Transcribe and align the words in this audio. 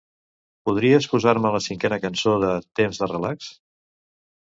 Podries 0.69 1.09
posar-me 1.11 1.53
la 1.57 1.61
cinquena 1.67 2.01
cançó 2.07 2.35
de 2.47 2.53
"Temps 2.83 3.05
de 3.07 3.15
relax"? 3.15 3.55